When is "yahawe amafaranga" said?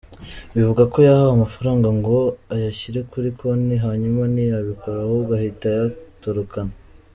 1.07-1.87